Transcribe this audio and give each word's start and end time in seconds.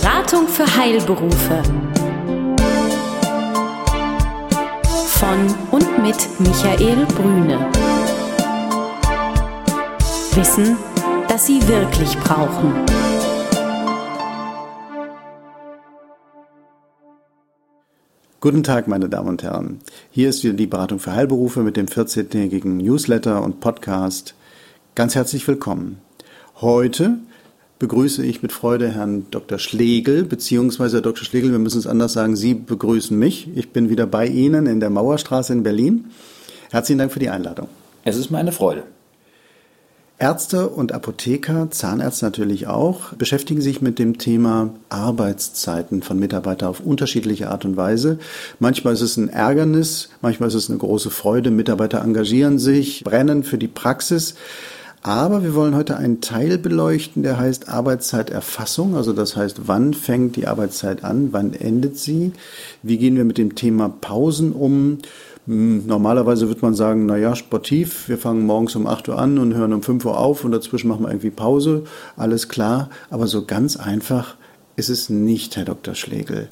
Beratung 0.00 0.48
für 0.48 0.64
Heilberufe. 0.64 1.62
Von 5.06 5.54
und 5.70 6.02
mit 6.02 6.16
Michael 6.40 7.04
Brüne. 7.04 7.70
Wissen, 10.34 10.78
das 11.28 11.46
Sie 11.46 11.68
wirklich 11.68 12.16
brauchen. 12.20 12.72
Guten 18.40 18.62
Tag, 18.62 18.88
meine 18.88 19.10
Damen 19.10 19.28
und 19.28 19.42
Herren. 19.42 19.82
Hier 20.10 20.30
ist 20.30 20.42
wieder 20.42 20.54
die 20.54 20.66
Beratung 20.66 21.00
für 21.00 21.12
Heilberufe 21.12 21.60
mit 21.60 21.76
dem 21.76 21.84
14-tägigen 21.84 22.78
Newsletter 22.78 23.42
und 23.42 23.60
Podcast. 23.60 24.34
Ganz 24.94 25.14
herzlich 25.14 25.46
willkommen. 25.46 26.00
Heute 26.62 27.18
begrüße 27.82 28.24
ich 28.24 28.42
mit 28.42 28.52
Freude 28.52 28.88
Herrn 28.92 29.26
Dr. 29.32 29.58
Schlegel, 29.58 30.22
beziehungsweise 30.22 30.98
Herr 30.98 31.02
Dr. 31.02 31.24
Schlegel, 31.24 31.50
wir 31.50 31.58
müssen 31.58 31.80
es 31.80 31.88
anders 31.88 32.12
sagen, 32.12 32.36
Sie 32.36 32.54
begrüßen 32.54 33.18
mich. 33.18 33.48
Ich 33.56 33.70
bin 33.70 33.90
wieder 33.90 34.06
bei 34.06 34.28
Ihnen 34.28 34.66
in 34.66 34.78
der 34.78 34.88
Mauerstraße 34.88 35.52
in 35.52 35.64
Berlin. 35.64 36.04
Herzlichen 36.70 37.00
Dank 37.00 37.10
für 37.10 37.18
die 37.18 37.28
Einladung. 37.28 37.66
Es 38.04 38.16
ist 38.16 38.30
meine 38.30 38.52
Freude. 38.52 38.84
Ärzte 40.16 40.68
und 40.68 40.92
Apotheker, 40.92 41.72
Zahnärzte 41.72 42.24
natürlich 42.24 42.68
auch, 42.68 43.14
beschäftigen 43.14 43.60
sich 43.60 43.82
mit 43.82 43.98
dem 43.98 44.16
Thema 44.16 44.72
Arbeitszeiten 44.88 46.02
von 46.02 46.20
Mitarbeitern 46.20 46.68
auf 46.68 46.78
unterschiedliche 46.78 47.50
Art 47.50 47.64
und 47.64 47.76
Weise. 47.76 48.20
Manchmal 48.60 48.94
ist 48.94 49.00
es 49.00 49.16
ein 49.16 49.28
Ärgernis, 49.28 50.10
manchmal 50.20 50.50
ist 50.50 50.54
es 50.54 50.70
eine 50.70 50.78
große 50.78 51.10
Freude. 51.10 51.50
Mitarbeiter 51.50 52.00
engagieren 52.00 52.60
sich, 52.60 53.02
brennen 53.02 53.42
für 53.42 53.58
die 53.58 53.66
Praxis. 53.66 54.36
Aber 55.04 55.42
wir 55.42 55.54
wollen 55.56 55.74
heute 55.74 55.96
einen 55.96 56.20
Teil 56.20 56.58
beleuchten, 56.58 57.24
der 57.24 57.36
heißt 57.36 57.68
Arbeitszeiterfassung. 57.68 58.94
Also 58.94 59.12
das 59.12 59.36
heißt, 59.36 59.62
wann 59.66 59.94
fängt 59.94 60.36
die 60.36 60.46
Arbeitszeit 60.46 61.02
an, 61.02 61.32
wann 61.32 61.54
endet 61.54 61.98
sie? 61.98 62.32
Wie 62.84 62.98
gehen 62.98 63.16
wir 63.16 63.24
mit 63.24 63.36
dem 63.36 63.56
Thema 63.56 63.88
Pausen 63.88 64.52
um? 64.52 64.98
Hm, 65.48 65.86
normalerweise 65.88 66.48
wird 66.48 66.62
man 66.62 66.74
sagen, 66.74 67.06
naja, 67.06 67.34
sportiv, 67.34 68.08
wir 68.08 68.16
fangen 68.16 68.46
morgens 68.46 68.76
um 68.76 68.86
8 68.86 69.08
Uhr 69.08 69.18
an 69.18 69.38
und 69.38 69.54
hören 69.54 69.72
um 69.72 69.82
5 69.82 70.04
Uhr 70.04 70.16
auf 70.16 70.44
und 70.44 70.52
dazwischen 70.52 70.86
machen 70.86 71.02
wir 71.02 71.08
irgendwie 71.08 71.30
Pause, 71.30 71.82
alles 72.16 72.48
klar. 72.48 72.88
Aber 73.10 73.26
so 73.26 73.44
ganz 73.44 73.76
einfach 73.76 74.36
ist 74.76 74.88
es 74.88 75.10
nicht, 75.10 75.56
Herr 75.56 75.64
Dr. 75.64 75.96
Schlegel. 75.96 76.48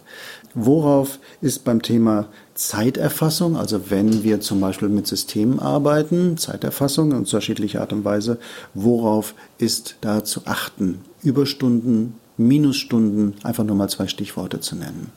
Worauf 0.55 1.21
ist 1.41 1.63
beim 1.63 1.83
Thema 1.83 2.27
Zeiterfassung, 2.61 3.57
also 3.57 3.89
wenn 3.89 4.23
wir 4.23 4.43
zum 4.43 4.61
Beispiel 4.61 4.91
mit 4.91 5.07
Systemen 5.07 5.61
arbeiten, 5.61 6.37
Zeiterfassung 6.37 7.11
in 7.11 7.17
unterschiedlicher 7.17 7.81
Art 7.81 7.95
und 7.95 8.05
Weise, 8.05 8.37
worauf 8.75 9.35
ist 9.57 9.97
da 10.03 10.25
zu 10.25 10.43
achten? 10.45 11.01
Überstunden, 11.23 12.17
Minusstunden, 12.37 13.35
einfach 13.45 13.65
nur 13.65 13.77
mal 13.77 13.89
zwei 13.89 14.09
Stichworte 14.09 14.61
zu 14.61 14.77
nennen. 14.77 15.11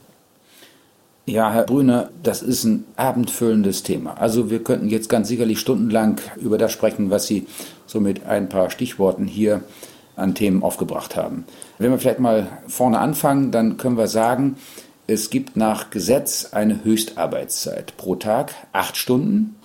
Ja, 1.25 1.51
Herr 1.51 1.63
Brüner, 1.63 2.11
das 2.23 2.41
ist 2.41 2.63
ein 2.63 2.85
abendfüllendes 2.95 3.83
Thema. 3.83 4.13
Also 4.13 4.49
wir 4.49 4.63
könnten 4.63 4.87
jetzt 4.87 5.09
ganz 5.09 5.27
sicherlich 5.27 5.59
stundenlang 5.59 6.21
über 6.37 6.57
das 6.57 6.71
sprechen, 6.71 7.09
was 7.09 7.27
Sie 7.27 7.45
so 7.85 7.99
mit 7.99 8.25
ein 8.25 8.47
paar 8.47 8.69
Stichworten 8.69 9.25
hier 9.25 9.63
an 10.15 10.33
Themen 10.33 10.63
aufgebracht 10.63 11.17
haben. 11.17 11.43
Wenn 11.77 11.91
wir 11.91 11.99
vielleicht 11.99 12.21
mal 12.21 12.47
vorne 12.67 12.99
anfangen, 12.99 13.51
dann 13.51 13.75
können 13.75 13.97
wir 13.97 14.07
sagen, 14.07 14.55
es 15.05 15.29
gibt 15.29 15.57
nach 15.57 15.89
Gesetz 15.89 16.49
eine 16.53 16.83
Höchstarbeitszeit 16.83 17.97
pro 17.97 18.15
Tag, 18.15 18.53
acht 18.71 18.95
Stunden. 18.95 19.55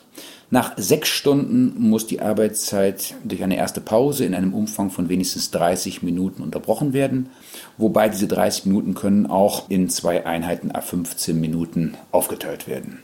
Nach 0.50 0.72
sechs 0.76 1.10
Stunden 1.10 1.74
muss 1.78 2.06
die 2.06 2.20
Arbeitszeit 2.20 3.14
durch 3.22 3.42
eine 3.42 3.56
erste 3.56 3.80
Pause 3.80 4.24
in 4.24 4.34
einem 4.34 4.54
Umfang 4.54 4.90
von 4.90 5.08
wenigstens 5.08 5.50
30 5.50 6.02
Minuten 6.02 6.42
unterbrochen 6.42 6.92
werden, 6.92 7.28
wobei 7.76 8.08
diese 8.08 8.26
30 8.26 8.66
Minuten 8.66 8.94
können 8.94 9.26
auch 9.26 9.68
in 9.68 9.90
zwei 9.90 10.26
Einheiten 10.26 10.72
a 10.72 10.80
15 10.80 11.38
Minuten 11.38 11.94
aufgeteilt 12.10 12.66
werden. 12.66 13.00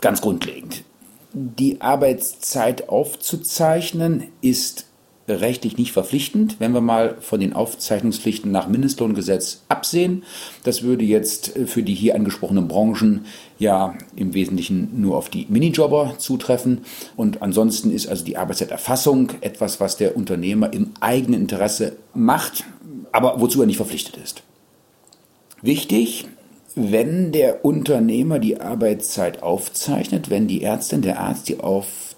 Ganz 0.00 0.20
grundlegend. 0.20 0.82
Die 1.32 1.80
Arbeitszeit 1.80 2.88
aufzuzeichnen 2.88 4.24
ist 4.40 4.86
rechtlich 5.28 5.78
nicht 5.78 5.92
verpflichtend, 5.92 6.56
wenn 6.58 6.72
wir 6.72 6.80
mal 6.80 7.16
von 7.20 7.40
den 7.40 7.54
Aufzeichnungspflichten 7.54 8.50
nach 8.50 8.68
Mindestlohngesetz 8.68 9.62
absehen. 9.68 10.24
Das 10.64 10.82
würde 10.82 11.04
jetzt 11.04 11.52
für 11.66 11.82
die 11.82 11.94
hier 11.94 12.14
angesprochenen 12.14 12.68
Branchen 12.68 13.24
ja 13.58 13.94
im 14.16 14.34
Wesentlichen 14.34 15.00
nur 15.00 15.16
auf 15.16 15.30
die 15.30 15.46
Minijobber 15.48 16.14
zutreffen. 16.18 16.82
Und 17.16 17.42
ansonsten 17.42 17.90
ist 17.90 18.06
also 18.06 18.24
die 18.24 18.36
Arbeitszeiterfassung 18.36 19.32
etwas, 19.40 19.80
was 19.80 19.96
der 19.96 20.16
Unternehmer 20.16 20.72
im 20.72 20.90
eigenen 21.00 21.42
Interesse 21.42 21.96
macht, 22.12 22.64
aber 23.12 23.40
wozu 23.40 23.60
er 23.60 23.66
nicht 23.66 23.76
verpflichtet 23.76 24.18
ist. 24.22 24.42
Wichtig, 25.62 26.26
wenn 26.74 27.32
der 27.32 27.64
Unternehmer 27.64 28.38
die 28.38 28.60
Arbeitszeit 28.60 29.42
aufzeichnet, 29.42 30.28
wenn 30.28 30.48
die 30.48 30.62
Ärztin, 30.62 31.02
der 31.02 31.20
Arzt 31.20 31.48
die 31.48 31.60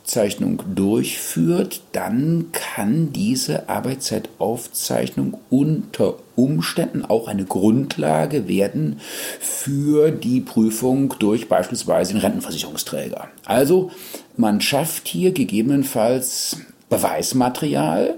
Aufzeichnung 0.06 0.62
durchführt, 0.72 1.80
dann 1.90 2.52
kann 2.52 3.12
diese 3.12 3.68
Arbeitszeitaufzeichnung 3.68 5.36
unter 5.50 6.14
Umständen 6.36 7.04
auch 7.04 7.26
eine 7.26 7.44
Grundlage 7.44 8.46
werden 8.46 9.00
für 9.40 10.12
die 10.12 10.40
Prüfung 10.40 11.16
durch 11.18 11.48
beispielsweise 11.48 12.12
den 12.12 12.20
Rentenversicherungsträger. 12.20 13.26
Also 13.46 13.90
man 14.36 14.60
schafft 14.60 15.08
hier 15.08 15.32
gegebenenfalls 15.32 16.58
Beweismaterial, 16.88 18.14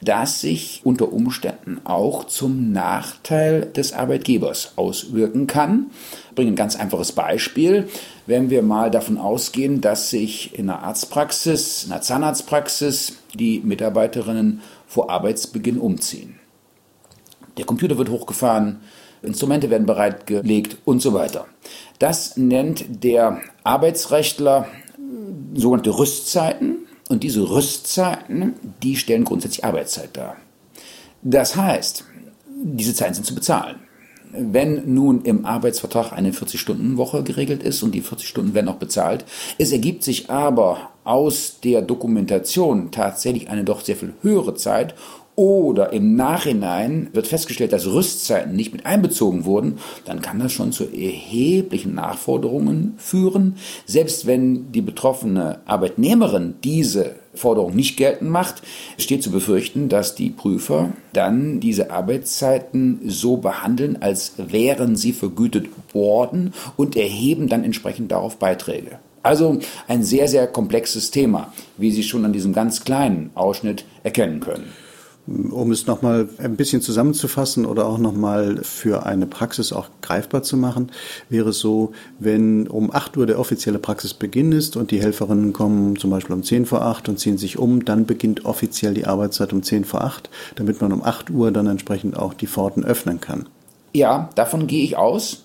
das 0.00 0.40
sich 0.40 0.80
unter 0.84 1.12
Umständen 1.12 1.82
auch 1.84 2.24
zum 2.24 2.72
Nachteil 2.72 3.66
des 3.66 3.92
Arbeitgebers 3.92 4.72
auswirken 4.76 5.46
kann. 5.46 5.90
Ich 6.30 6.34
bringe 6.34 6.52
ein 6.52 6.56
ganz 6.56 6.76
einfaches 6.76 7.12
Beispiel. 7.12 7.88
Wenn 8.26 8.50
wir 8.50 8.62
mal 8.62 8.90
davon 8.90 9.18
ausgehen, 9.18 9.80
dass 9.80 10.10
sich 10.10 10.58
in 10.58 10.68
einer 10.68 10.82
Arztpraxis, 10.82 11.84
in 11.84 11.92
einer 11.92 12.02
Zahnarztpraxis 12.02 13.14
die 13.34 13.60
Mitarbeiterinnen 13.60 14.62
vor 14.86 15.10
Arbeitsbeginn 15.10 15.78
umziehen. 15.78 16.38
Der 17.56 17.64
Computer 17.64 17.96
wird 17.98 18.10
hochgefahren, 18.10 18.80
Instrumente 19.22 19.70
werden 19.70 19.86
bereitgelegt 19.86 20.76
und 20.84 21.00
so 21.00 21.14
weiter. 21.14 21.46
Das 21.98 22.36
nennt 22.36 23.02
der 23.02 23.40
Arbeitsrechtler 23.64 24.66
sogenannte 25.54 25.96
Rüstzeiten. 25.98 26.78
Und 27.08 27.22
diese 27.22 27.48
Rüstzeiten, 27.48 28.54
die 28.82 28.96
stellen 28.96 29.24
grundsätzlich 29.24 29.64
Arbeitszeit 29.64 30.16
dar. 30.16 30.36
Das 31.22 31.54
heißt, 31.54 32.04
diese 32.64 32.94
Zeiten 32.94 33.14
sind 33.14 33.26
zu 33.26 33.34
bezahlen. 33.34 33.85
Wenn 34.32 34.94
nun 34.94 35.22
im 35.22 35.46
Arbeitsvertrag 35.46 36.12
eine 36.12 36.32
40-Stunden-Woche 36.32 37.22
geregelt 37.22 37.62
ist 37.62 37.82
und 37.82 37.92
die 37.94 38.00
40 38.00 38.28
Stunden 38.28 38.54
werden 38.54 38.68
auch 38.68 38.76
bezahlt, 38.76 39.24
es 39.58 39.72
ergibt 39.72 40.02
sich 40.02 40.30
aber 40.30 40.90
aus 41.04 41.60
der 41.62 41.82
Dokumentation 41.82 42.90
tatsächlich 42.90 43.48
eine 43.48 43.64
doch 43.64 43.80
sehr 43.80 43.96
viel 43.96 44.14
höhere 44.22 44.54
Zeit 44.54 44.94
oder 45.36 45.92
im 45.92 46.16
Nachhinein 46.16 47.10
wird 47.12 47.26
festgestellt, 47.26 47.74
dass 47.74 47.86
Rüstzeiten 47.86 48.56
nicht 48.56 48.72
mit 48.72 48.86
einbezogen 48.86 49.44
wurden, 49.44 49.78
dann 50.06 50.22
kann 50.22 50.38
das 50.38 50.52
schon 50.52 50.72
zu 50.72 50.84
erheblichen 50.84 51.94
Nachforderungen 51.94 52.94
führen. 52.96 53.56
Selbst 53.84 54.26
wenn 54.26 54.72
die 54.72 54.80
betroffene 54.80 55.60
Arbeitnehmerin 55.66 56.54
diese 56.64 57.16
Forderung 57.34 57.76
nicht 57.76 57.98
geltend 57.98 58.30
macht, 58.30 58.62
steht 58.96 59.22
zu 59.22 59.30
befürchten, 59.30 59.90
dass 59.90 60.14
die 60.14 60.30
Prüfer 60.30 60.94
dann 61.12 61.60
diese 61.60 61.90
Arbeitszeiten 61.90 63.00
so 63.06 63.36
behandeln, 63.36 64.00
als 64.00 64.32
wären 64.38 64.96
sie 64.96 65.12
vergütet 65.12 65.66
worden 65.92 66.54
und 66.76 66.96
erheben 66.96 67.48
dann 67.48 67.62
entsprechend 67.62 68.10
darauf 68.10 68.38
Beiträge. 68.38 68.98
Also 69.22 69.58
ein 69.86 70.02
sehr, 70.02 70.28
sehr 70.28 70.46
komplexes 70.46 71.10
Thema, 71.10 71.52
wie 71.76 71.90
Sie 71.90 72.04
schon 72.04 72.24
an 72.24 72.32
diesem 72.32 72.52
ganz 72.52 72.84
kleinen 72.84 73.30
Ausschnitt 73.34 73.84
erkennen 74.04 74.38
können. 74.38 74.72
Um 75.26 75.72
es 75.72 75.86
nochmal 75.86 76.28
ein 76.38 76.54
bisschen 76.54 76.82
zusammenzufassen 76.82 77.66
oder 77.66 77.86
auch 77.86 77.98
nochmal 77.98 78.58
für 78.62 79.06
eine 79.06 79.26
Praxis 79.26 79.72
auch 79.72 79.88
greifbar 80.00 80.44
zu 80.44 80.56
machen, 80.56 80.92
wäre 81.28 81.50
es 81.50 81.58
so, 81.58 81.92
wenn 82.20 82.68
um 82.68 82.94
8 82.94 83.16
Uhr 83.16 83.26
der 83.26 83.40
offizielle 83.40 83.80
Praxisbeginn 83.80 84.52
ist 84.52 84.76
und 84.76 84.92
die 84.92 85.00
Helferinnen 85.00 85.52
kommen 85.52 85.96
zum 85.96 86.10
Beispiel 86.10 86.36
um 86.36 86.44
10 86.44 86.66
vor 86.66 86.82
8 86.82 87.08
und 87.08 87.18
ziehen 87.18 87.38
sich 87.38 87.58
um, 87.58 87.84
dann 87.84 88.06
beginnt 88.06 88.44
offiziell 88.44 88.94
die 88.94 89.06
Arbeitszeit 89.06 89.52
um 89.52 89.64
10 89.64 89.84
vor 89.84 90.02
8, 90.02 90.30
damit 90.54 90.80
man 90.80 90.92
um 90.92 91.02
8 91.02 91.30
Uhr 91.30 91.50
dann 91.50 91.66
entsprechend 91.66 92.16
auch 92.16 92.32
die 92.32 92.46
Pforten 92.46 92.84
öffnen 92.84 93.20
kann. 93.20 93.48
Ja, 93.94 94.30
davon 94.36 94.66
gehe 94.68 94.84
ich 94.84 94.96
aus. 94.96 95.42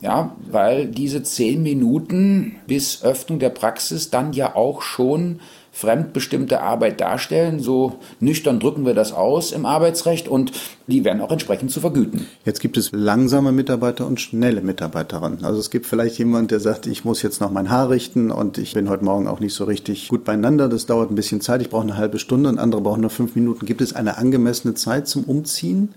Ja, 0.00 0.36
weil 0.50 0.88
diese 0.88 1.22
10 1.22 1.62
Minuten 1.62 2.56
bis 2.66 3.02
Öffnung 3.02 3.38
der 3.38 3.48
Praxis 3.48 4.10
dann 4.10 4.34
ja 4.34 4.54
auch 4.54 4.82
schon 4.82 5.40
fremdbestimmte 5.74 6.60
Arbeit 6.60 7.00
darstellen. 7.00 7.58
So 7.58 7.94
nüchtern 8.20 8.60
drücken 8.60 8.86
wir 8.86 8.94
das 8.94 9.12
aus 9.12 9.50
im 9.50 9.66
Arbeitsrecht 9.66 10.28
und 10.28 10.52
die 10.86 11.04
werden 11.04 11.20
auch 11.20 11.32
entsprechend 11.32 11.72
zu 11.72 11.80
vergüten. 11.80 12.26
Jetzt 12.44 12.60
gibt 12.60 12.76
es 12.76 12.92
langsame 12.92 13.50
Mitarbeiter 13.50 14.06
und 14.06 14.20
schnelle 14.20 14.60
Mitarbeiterinnen. 14.60 15.44
Also 15.44 15.58
es 15.58 15.70
gibt 15.70 15.86
vielleicht 15.86 16.16
jemand, 16.18 16.52
der 16.52 16.60
sagt, 16.60 16.86
ich 16.86 17.04
muss 17.04 17.22
jetzt 17.22 17.40
noch 17.40 17.50
mein 17.50 17.70
Haar 17.70 17.90
richten 17.90 18.30
und 18.30 18.56
ich 18.56 18.74
bin 18.74 18.88
heute 18.88 19.04
Morgen 19.04 19.26
auch 19.26 19.40
nicht 19.40 19.54
so 19.54 19.64
richtig 19.64 20.08
gut 20.08 20.24
beieinander. 20.24 20.68
Das 20.68 20.86
dauert 20.86 21.10
ein 21.10 21.16
bisschen 21.16 21.40
Zeit. 21.40 21.60
Ich 21.60 21.70
brauche 21.70 21.82
eine 21.82 21.96
halbe 21.96 22.20
Stunde 22.20 22.48
und 22.48 22.58
andere 22.58 22.80
brauchen 22.80 23.00
nur 23.00 23.10
fünf 23.10 23.34
Minuten. 23.34 23.66
Gibt 23.66 23.80
es 23.80 23.94
eine 23.94 24.16
angemessene 24.16 24.74
Zeit 24.74 25.08
zum 25.08 25.24
Umziehen? 25.24 25.92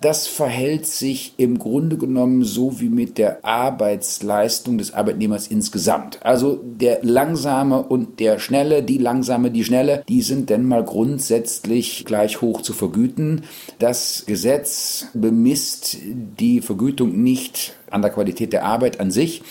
Das 0.00 0.26
verhält 0.26 0.86
sich 0.86 1.34
im 1.38 1.58
Grunde 1.58 1.96
genommen 1.96 2.44
so 2.44 2.80
wie 2.80 2.88
mit 2.88 3.16
der 3.16 3.44
Arbeitsleistung 3.44 4.76
des 4.76 4.92
Arbeitnehmers 4.92 5.46
insgesamt. 5.48 6.18
Also 6.22 6.60
der 6.62 6.98
langsame 7.02 7.82
und 7.82 8.20
der 8.20 8.38
schnelle, 8.38 8.82
die 8.82 8.98
langsame, 8.98 9.50
die 9.50 9.64
schnelle, 9.64 10.04
die 10.08 10.20
sind 10.20 10.50
denn 10.50 10.66
mal 10.66 10.84
grundsätzlich 10.84 12.04
gleich 12.04 12.42
hoch 12.42 12.60
zu 12.60 12.74
vergüten. 12.74 13.44
Das 13.78 14.24
Gesetz 14.26 15.06
bemisst 15.14 15.96
die 16.02 16.60
Vergütung 16.60 17.22
nicht 17.22 17.74
an 17.90 18.02
der 18.02 18.10
Qualität 18.10 18.52
der 18.52 18.64
Arbeit 18.64 19.00
an 19.00 19.10
sich 19.10 19.42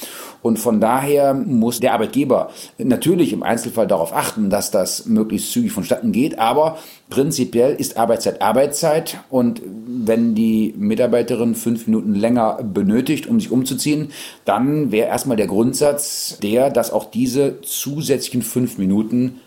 und 0.46 0.60
von 0.60 0.80
daher 0.80 1.34
muss 1.34 1.80
der 1.80 1.94
Arbeitgeber 1.94 2.52
natürlich 2.78 3.34
im 3.34 3.42
Einzelfall 3.42 3.88
darauf 3.88 4.14
achten, 4.14 4.52
dass 4.52 4.70
das 4.70 5.08
möglichst 5.08 5.52
zügig 5.52 5.72
vonstatten 5.72 6.12
geht. 6.12 6.38
Aber 6.38 6.78
prinzipiell 7.10 7.74
ist 7.74 7.98
Arbeitszeit 7.98 8.44
Arbeitszeit. 8.44 9.18
Und 9.32 9.64
wenn 9.66 10.36
die 10.36 10.76
Mitarbeiterin 10.78 11.56
fünf 11.56 11.88
Minuten 11.88 12.14
länger 12.14 12.60
benötigt, 12.62 13.26
um 13.26 13.40
sich 13.40 13.50
umzuziehen, 13.50 14.10
dann 14.46 14.92
wäre 14.92 15.08
erstmal 15.08 15.36
der 15.36 15.48
Grundsatz 15.48 16.38
der, 16.44 16.70
dass 16.70 16.94
auch 16.94 17.06
diese 17.10 17.62
zusätzlichen 17.62 18.44
fünf 18.44 18.78
Minuten 18.78 19.40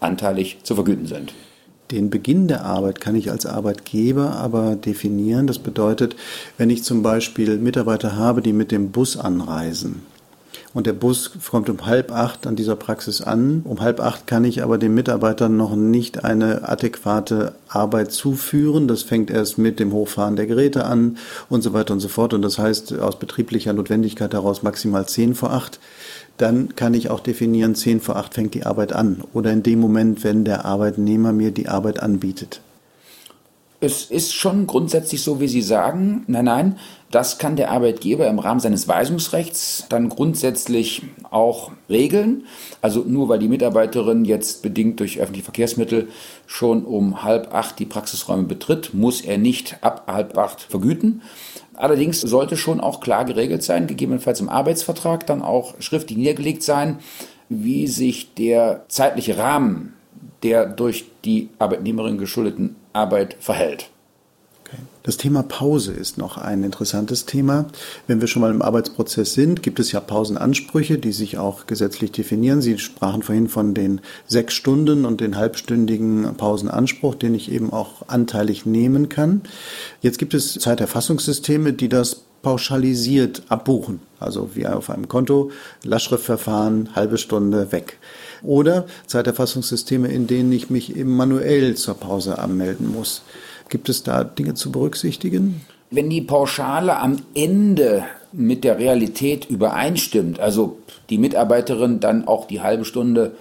anteilig 0.00 0.60
zu 0.62 0.74
vergüten 0.74 1.04
sind. 1.04 1.34
Den 1.90 2.08
Beginn 2.08 2.48
der 2.48 2.64
Arbeit 2.64 2.98
kann 3.02 3.14
ich 3.14 3.30
als 3.30 3.44
Arbeitgeber 3.44 4.36
aber 4.36 4.74
definieren. 4.74 5.46
Das 5.46 5.58
bedeutet, 5.58 6.16
wenn 6.56 6.70
ich 6.70 6.82
zum 6.82 7.02
Beispiel 7.02 7.58
Mitarbeiter 7.58 8.16
habe, 8.16 8.40
die 8.40 8.54
mit 8.54 8.70
dem 8.70 8.90
Bus 8.90 9.18
anreisen, 9.18 10.00
und 10.72 10.86
der 10.86 10.92
Bus 10.92 11.32
kommt 11.50 11.68
um 11.68 11.86
halb 11.86 12.12
acht 12.12 12.46
an 12.46 12.54
dieser 12.54 12.76
Praxis 12.76 13.22
an. 13.22 13.62
Um 13.64 13.80
halb 13.80 13.98
acht 13.98 14.28
kann 14.28 14.44
ich 14.44 14.62
aber 14.62 14.78
den 14.78 14.94
Mitarbeitern 14.94 15.56
noch 15.56 15.74
nicht 15.74 16.24
eine 16.24 16.68
adäquate 16.68 17.54
Arbeit 17.68 18.12
zuführen. 18.12 18.86
Das 18.86 19.02
fängt 19.02 19.30
erst 19.30 19.58
mit 19.58 19.80
dem 19.80 19.92
Hochfahren 19.92 20.36
der 20.36 20.46
Geräte 20.46 20.84
an 20.84 21.16
und 21.48 21.62
so 21.62 21.72
weiter 21.72 21.92
und 21.92 22.00
so 22.00 22.06
fort. 22.06 22.34
Und 22.34 22.42
das 22.42 22.58
heißt 22.58 22.98
aus 23.00 23.18
betrieblicher 23.18 23.72
Notwendigkeit 23.72 24.32
heraus 24.32 24.62
maximal 24.62 25.08
zehn 25.08 25.34
vor 25.34 25.50
acht. 25.50 25.80
Dann 26.36 26.76
kann 26.76 26.94
ich 26.94 27.10
auch 27.10 27.20
definieren, 27.20 27.74
zehn 27.74 28.00
vor 28.00 28.14
acht 28.14 28.34
fängt 28.34 28.54
die 28.54 28.64
Arbeit 28.64 28.92
an. 28.92 29.22
Oder 29.34 29.52
in 29.52 29.64
dem 29.64 29.80
Moment, 29.80 30.22
wenn 30.22 30.44
der 30.44 30.64
Arbeitnehmer 30.64 31.32
mir 31.32 31.50
die 31.50 31.68
Arbeit 31.68 32.00
anbietet. 32.00 32.60
Es 33.82 34.04
ist 34.04 34.34
schon 34.34 34.66
grundsätzlich 34.66 35.22
so, 35.22 35.40
wie 35.40 35.48
Sie 35.48 35.62
sagen. 35.62 36.24
Nein, 36.26 36.44
nein, 36.44 36.78
das 37.10 37.38
kann 37.38 37.56
der 37.56 37.70
Arbeitgeber 37.70 38.28
im 38.28 38.38
Rahmen 38.38 38.60
seines 38.60 38.86
Weisungsrechts 38.88 39.86
dann 39.88 40.10
grundsätzlich 40.10 41.02
auch 41.30 41.72
regeln. 41.88 42.44
Also 42.82 43.00
nur 43.00 43.30
weil 43.30 43.38
die 43.38 43.48
Mitarbeiterin 43.48 44.26
jetzt 44.26 44.62
bedingt 44.62 45.00
durch 45.00 45.18
öffentliche 45.18 45.44
Verkehrsmittel 45.44 46.08
schon 46.46 46.84
um 46.84 47.22
halb 47.22 47.54
acht 47.54 47.78
die 47.78 47.86
Praxisräume 47.86 48.42
betritt, 48.42 48.92
muss 48.92 49.22
er 49.22 49.38
nicht 49.38 49.78
ab 49.80 50.04
halb 50.06 50.36
acht 50.36 50.60
vergüten. 50.60 51.22
Allerdings 51.72 52.20
sollte 52.20 52.58
schon 52.58 52.80
auch 52.80 53.00
klar 53.00 53.24
geregelt 53.24 53.62
sein, 53.62 53.86
gegebenenfalls 53.86 54.40
im 54.40 54.50
Arbeitsvertrag 54.50 55.26
dann 55.26 55.40
auch 55.40 55.80
schriftlich 55.80 56.18
niedergelegt 56.18 56.62
sein, 56.62 56.98
wie 57.48 57.86
sich 57.86 58.34
der 58.34 58.84
zeitliche 58.88 59.38
Rahmen 59.38 59.94
der 60.42 60.66
durch 60.66 61.06
die 61.24 61.48
Arbeitnehmerin 61.58 62.18
geschuldeten 62.18 62.76
Arbeit 62.92 63.36
verhält. 63.40 63.90
Das 65.02 65.16
Thema 65.16 65.42
Pause 65.42 65.92
ist 65.92 66.18
noch 66.18 66.36
ein 66.36 66.62
interessantes 66.62 67.24
Thema. 67.24 67.64
Wenn 68.06 68.20
wir 68.20 68.28
schon 68.28 68.42
mal 68.42 68.50
im 68.50 68.60
Arbeitsprozess 68.60 69.32
sind, 69.32 69.62
gibt 69.62 69.80
es 69.80 69.92
ja 69.92 70.00
Pausenansprüche, 70.00 70.98
die 70.98 71.12
sich 71.12 71.38
auch 71.38 71.66
gesetzlich 71.66 72.12
definieren. 72.12 72.60
Sie 72.60 72.78
sprachen 72.78 73.22
vorhin 73.22 73.48
von 73.48 73.72
den 73.72 74.02
sechs 74.26 74.54
Stunden 74.54 75.06
und 75.06 75.22
den 75.22 75.36
halbstündigen 75.36 76.34
Pausenanspruch, 76.36 77.14
den 77.14 77.34
ich 77.34 77.50
eben 77.50 77.72
auch 77.72 78.08
anteilig 78.08 78.66
nehmen 78.66 79.08
kann. 79.08 79.40
Jetzt 80.02 80.18
gibt 80.18 80.34
es 80.34 80.54
Zeiterfassungssysteme, 80.54 81.72
die 81.72 81.88
das 81.88 82.22
pauschalisiert 82.42 83.42
abbuchen. 83.48 84.00
Also 84.18 84.50
wie 84.54 84.66
auf 84.66 84.90
einem 84.90 85.08
Konto, 85.08 85.50
Lastschriftverfahren, 85.82 86.94
halbe 86.94 87.16
Stunde 87.16 87.72
weg. 87.72 87.98
Oder 88.42 88.86
Zeiterfassungssysteme, 89.06 90.08
in 90.08 90.26
denen 90.26 90.52
ich 90.52 90.70
mich 90.70 90.96
eben 90.96 91.16
manuell 91.16 91.74
zur 91.76 91.94
Pause 91.94 92.38
anmelden 92.38 92.92
muss. 92.92 93.22
Gibt 93.68 93.88
es 93.88 94.02
da 94.02 94.24
Dinge 94.24 94.54
zu 94.54 94.72
berücksichtigen? 94.72 95.60
Wenn 95.90 96.10
die 96.10 96.22
Pauschale 96.22 96.96
am 96.98 97.18
Ende 97.34 98.04
mit 98.32 98.64
der 98.64 98.78
Realität 98.78 99.46
übereinstimmt, 99.46 100.38
also 100.40 100.78
die 101.08 101.18
Mitarbeiterin 101.18 102.00
dann 102.00 102.26
auch 102.26 102.46
die 102.46 102.60
halbe 102.60 102.84
Stunde 102.84 103.32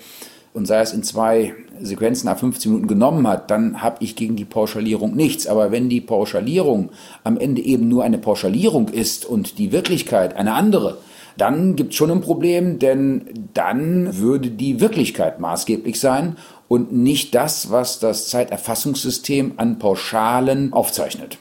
und 0.53 0.65
sei 0.65 0.81
es 0.81 0.93
in 0.93 1.03
zwei 1.03 1.53
Sequenzen 1.81 2.25
nach 2.25 2.39
15 2.39 2.71
Minuten 2.71 2.87
genommen 2.87 3.27
hat, 3.27 3.51
dann 3.51 3.81
habe 3.81 4.03
ich 4.03 4.15
gegen 4.15 4.35
die 4.35 4.45
Pauschalierung 4.45 5.15
nichts. 5.15 5.47
Aber 5.47 5.71
wenn 5.71 5.89
die 5.89 6.01
Pauschalierung 6.01 6.89
am 7.23 7.37
Ende 7.37 7.61
eben 7.61 7.87
nur 7.87 8.03
eine 8.03 8.17
Pauschalierung 8.17 8.89
ist 8.89 9.25
und 9.25 9.57
die 9.57 9.71
Wirklichkeit 9.71 10.35
eine 10.35 10.53
andere, 10.53 10.97
dann 11.39 11.75
gibt 11.75 11.91
es 11.91 11.95
schon 11.95 12.11
ein 12.11 12.21
Problem, 12.21 12.79
denn 12.79 13.49
dann 13.53 14.17
würde 14.17 14.49
die 14.49 14.79
Wirklichkeit 14.79 15.39
maßgeblich 15.39 15.99
sein 15.99 16.37
und 16.67 16.91
nicht 16.93 17.33
das, 17.35 17.71
was 17.71 17.99
das 17.99 18.29
Zeiterfassungssystem 18.29 19.53
an 19.57 19.79
Pauschalen 19.79 20.71
aufzeichnet. 20.73 21.37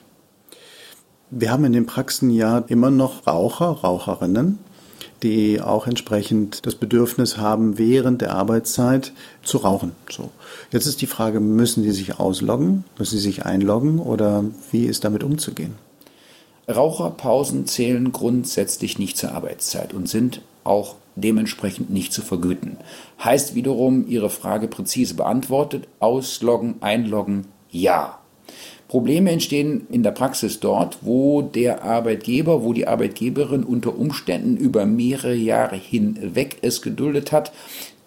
Wir 1.31 1.53
haben 1.53 1.65
in 1.65 1.75
den 1.75 1.87
Praxen 1.87 2.31
ja 2.31 2.59
immer 2.69 2.91
noch 2.91 3.27
Raucher, 3.27 3.67
Raucherinnen, 3.67 4.59
die 5.23 5.61
auch 5.61 5.87
entsprechend 5.87 6.65
das 6.65 6.75
Bedürfnis 6.75 7.37
haben, 7.37 7.77
während 7.77 8.23
der 8.23 8.35
Arbeitszeit 8.35 9.13
zu 9.43 9.59
rauchen. 9.59 9.93
So. 10.11 10.31
Jetzt 10.71 10.87
ist 10.87 11.03
die 11.03 11.07
Frage, 11.07 11.41
müssen 11.41 11.83
sie 11.83 11.91
sich 11.91 12.19
ausloggen, 12.19 12.85
müssen 12.99 13.19
sie 13.19 13.23
sich 13.23 13.45
einloggen 13.45 13.99
oder 13.99 14.45
wie 14.71 14.87
ist 14.87 15.05
damit 15.05 15.23
umzugehen? 15.23 15.75
Raucherpausen 16.69 17.67
zählen 17.67 18.13
grundsätzlich 18.13 18.99
nicht 18.99 19.17
zur 19.17 19.33
Arbeitszeit 19.33 19.95
und 19.95 20.09
sind 20.09 20.43
auch 20.65 20.97
dementsprechend 21.17 21.91
nicht 21.91 22.13
zu 22.13 22.23
vergüten. 22.23 22.77
Heißt 23.23 23.55
wiederum, 23.55 24.07
Ihre 24.07 24.31
Frage 24.31 24.69
präzise 24.69 25.15
beantwortet, 25.15 25.89
ausloggen, 25.99 26.77
einloggen, 26.81 27.47
ja. 27.71 28.18
Probleme 28.89 29.31
entstehen 29.31 29.87
in 29.91 30.03
der 30.03 30.13
Praxis 30.13 30.61
dort, 30.61 30.99
wo 31.03 31.43
der 31.43 31.85
Arbeitgeber, 31.85 32.65
wo 32.65 32.73
die 32.73 32.89
Arbeitgeberin 32.89 33.63
unter 33.63 33.99
Umständen 33.99 34.57
über 34.57 34.87
mehrere 34.87 35.35
Jahre 35.35 35.77
hinweg 35.77 36.57
es 36.63 36.81
geduldet 36.81 37.31
hat, 37.31 37.53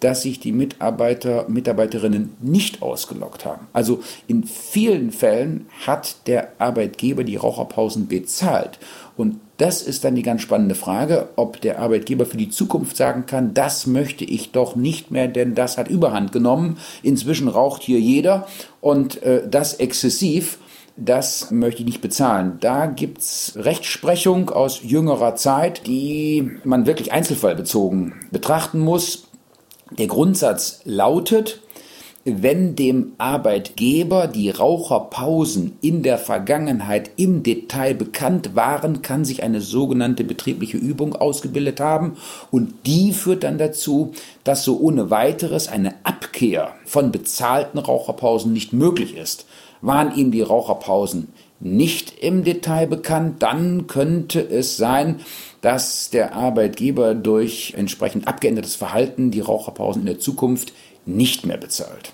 dass 0.00 0.22
sich 0.22 0.40
die 0.40 0.50
Mitarbeiter, 0.50 1.44
Mitarbeiterinnen 1.48 2.34
nicht 2.40 2.82
ausgelockt 2.82 3.44
haben. 3.44 3.68
Also 3.72 4.00
in 4.26 4.42
vielen 4.42 5.12
Fällen 5.12 5.66
hat 5.86 6.26
der 6.26 6.48
Arbeitgeber 6.58 7.22
die 7.22 7.36
Raucherpausen 7.36 8.08
bezahlt. 8.08 8.80
Und 9.16 9.38
das 9.58 9.82
ist 9.82 10.02
dann 10.02 10.16
die 10.16 10.24
ganz 10.24 10.42
spannende 10.42 10.74
Frage, 10.74 11.28
ob 11.36 11.60
der 11.60 11.78
Arbeitgeber 11.78 12.26
für 12.26 12.36
die 12.36 12.50
Zukunft 12.50 12.96
sagen 12.96 13.26
kann, 13.26 13.54
das 13.54 13.86
möchte 13.86 14.24
ich 14.24 14.50
doch 14.50 14.74
nicht 14.74 15.12
mehr, 15.12 15.28
denn 15.28 15.54
das 15.54 15.78
hat 15.78 15.86
Überhand 15.86 16.32
genommen. 16.32 16.78
Inzwischen 17.04 17.46
raucht 17.46 17.82
hier 17.82 18.00
jeder 18.00 18.48
und 18.80 19.22
äh, 19.22 19.46
das 19.48 19.74
exzessiv. 19.74 20.58
Das 20.96 21.50
möchte 21.50 21.80
ich 21.80 21.86
nicht 21.86 22.00
bezahlen. 22.02 22.58
Da 22.60 22.86
gibt 22.86 23.18
es 23.18 23.54
Rechtsprechung 23.56 24.50
aus 24.50 24.82
jüngerer 24.82 25.36
Zeit, 25.36 25.86
die 25.86 26.50
man 26.64 26.86
wirklich 26.86 27.12
einzelfallbezogen 27.12 28.14
betrachten 28.30 28.80
muss. 28.80 29.28
Der 29.98 30.06
Grundsatz 30.06 30.80
lautet, 30.84 31.60
wenn 32.24 32.76
dem 32.76 33.14
Arbeitgeber 33.18 34.28
die 34.28 34.50
Raucherpausen 34.50 35.76
in 35.80 36.04
der 36.04 36.18
Vergangenheit 36.18 37.10
im 37.16 37.42
Detail 37.42 37.94
bekannt 37.94 38.54
waren, 38.54 39.02
kann 39.02 39.24
sich 39.24 39.42
eine 39.42 39.60
sogenannte 39.60 40.22
betriebliche 40.22 40.76
Übung 40.76 41.16
ausgebildet 41.16 41.80
haben 41.80 42.16
und 42.52 42.86
die 42.86 43.12
führt 43.12 43.42
dann 43.42 43.58
dazu, 43.58 44.12
dass 44.44 44.62
so 44.62 44.78
ohne 44.78 45.10
weiteres 45.10 45.66
eine 45.66 45.94
Abkehr 46.04 46.74
von 46.84 47.10
bezahlten 47.10 47.78
Raucherpausen 47.78 48.52
nicht 48.52 48.72
möglich 48.72 49.16
ist. 49.16 49.46
Waren 49.82 50.14
ihm 50.16 50.30
die 50.30 50.42
Raucherpausen 50.42 51.28
nicht 51.60 52.18
im 52.20 52.42
Detail 52.42 52.86
bekannt, 52.86 53.42
dann 53.42 53.86
könnte 53.86 54.40
es 54.40 54.76
sein, 54.76 55.20
dass 55.60 56.10
der 56.10 56.34
Arbeitgeber 56.34 57.14
durch 57.14 57.74
entsprechend 57.76 58.26
abgeändertes 58.26 58.74
Verhalten 58.74 59.30
die 59.30 59.40
Raucherpausen 59.40 60.02
in 60.02 60.06
der 60.06 60.18
Zukunft 60.18 60.72
nicht 61.06 61.46
mehr 61.46 61.58
bezahlt. 61.58 62.12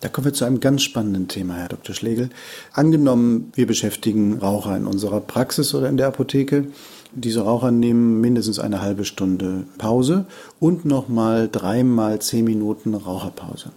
Da 0.00 0.08
kommen 0.08 0.26
wir 0.26 0.32
zu 0.32 0.44
einem 0.44 0.60
ganz 0.60 0.82
spannenden 0.82 1.26
Thema, 1.26 1.54
Herr 1.54 1.68
Dr. 1.68 1.94
Schlegel. 1.94 2.30
Angenommen, 2.72 3.52
wir 3.54 3.66
beschäftigen 3.66 4.38
Raucher 4.38 4.76
in 4.76 4.86
unserer 4.86 5.20
Praxis 5.20 5.74
oder 5.74 5.88
in 5.88 5.96
der 5.96 6.06
Apotheke. 6.06 6.66
Diese 7.12 7.40
Raucher 7.40 7.72
nehmen 7.72 8.20
mindestens 8.20 8.60
eine 8.60 8.80
halbe 8.80 9.04
Stunde 9.04 9.64
Pause 9.76 10.26
und 10.60 10.84
nochmal 10.84 11.48
dreimal 11.50 12.20
zehn 12.20 12.44
Minuten 12.44 12.94
Raucherpause. 12.94 13.72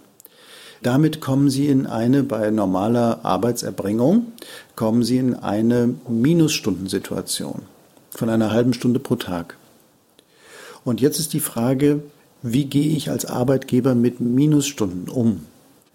Damit 0.82 1.20
kommen 1.20 1.48
Sie 1.48 1.68
in 1.68 1.86
eine, 1.86 2.24
bei 2.24 2.50
normaler 2.50 3.24
Arbeitserbringung, 3.24 4.32
kommen 4.74 5.04
Sie 5.04 5.18
in 5.18 5.34
eine 5.34 5.94
Minusstundensituation 6.08 7.62
von 8.10 8.28
einer 8.28 8.50
halben 8.50 8.74
Stunde 8.74 8.98
pro 8.98 9.14
Tag. 9.14 9.56
Und 10.84 11.00
jetzt 11.00 11.20
ist 11.20 11.32
die 11.32 11.40
Frage, 11.40 12.02
wie 12.42 12.64
gehe 12.64 12.96
ich 12.96 13.10
als 13.10 13.24
Arbeitgeber 13.24 13.94
mit 13.94 14.20
Minusstunden 14.20 15.08
um? 15.08 15.46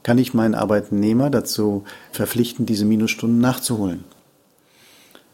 Kann 0.04 0.18
ich 0.18 0.34
meinen 0.34 0.56
Arbeitnehmer 0.56 1.30
dazu 1.30 1.84
verpflichten, 2.14 2.66
diese 2.66 2.86
Minusstunden 2.86 3.42
nachzuholen? 3.42 4.06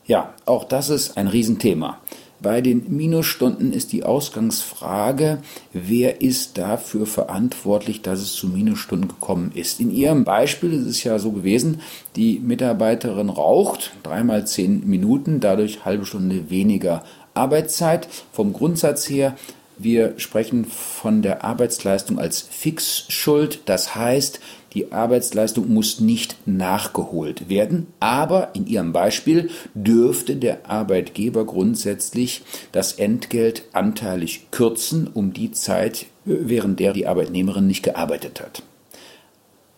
Ja, 0.05 0.33
auch 0.45 0.63
das 0.63 0.89
ist 0.89 1.15
ein 1.15 1.27
Riesenthema. 1.27 1.99
Bei 2.43 2.59
den 2.59 2.95
Minusstunden 2.95 3.71
ist 3.71 3.93
die 3.93 4.03
Ausgangsfrage, 4.03 5.37
wer 5.71 6.21
ist 6.21 6.57
dafür 6.57 7.05
verantwortlich, 7.05 8.01
dass 8.01 8.19
es 8.19 8.33
zu 8.33 8.47
Minusstunden 8.47 9.07
gekommen 9.07 9.53
ist. 9.55 9.79
In 9.79 9.89
Ihrem 9.89 10.25
Beispiel 10.25 10.73
ist 10.73 10.85
es 10.85 11.03
ja 11.05 11.19
so 11.19 11.31
gewesen, 11.31 11.79
die 12.17 12.39
Mitarbeiterin 12.39 13.29
raucht 13.29 13.93
dreimal 14.03 14.45
zehn 14.45 14.85
Minuten, 14.85 15.39
dadurch 15.39 15.85
halbe 15.85 16.05
Stunde 16.05 16.49
weniger 16.49 17.05
Arbeitszeit. 17.33 18.09
Vom 18.33 18.51
Grundsatz 18.51 19.09
her 19.09 19.37
wir 19.77 20.13
sprechen 20.17 20.65
von 20.65 21.21
der 21.21 21.43
Arbeitsleistung 21.43 22.19
als 22.19 22.41
Fixschuld. 22.41 23.61
Das 23.65 23.95
heißt, 23.95 24.39
die 24.73 24.91
Arbeitsleistung 24.91 25.71
muss 25.71 25.99
nicht 25.99 26.35
nachgeholt 26.45 27.49
werden, 27.49 27.87
aber 27.99 28.49
in 28.55 28.65
Ihrem 28.65 28.91
Beispiel 28.91 29.49
dürfte 29.73 30.35
der 30.35 30.69
Arbeitgeber 30.69 31.45
grundsätzlich 31.45 32.43
das 32.71 32.93
Entgelt 32.93 33.63
anteilig 33.73 34.47
kürzen, 34.51 35.07
um 35.13 35.33
die 35.33 35.51
Zeit, 35.51 36.07
während 36.25 36.79
der 36.79 36.93
die 36.93 37.07
Arbeitnehmerin 37.07 37.67
nicht 37.67 37.83
gearbeitet 37.83 38.41
hat. 38.41 38.63